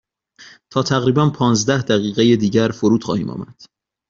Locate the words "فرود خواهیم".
2.71-3.29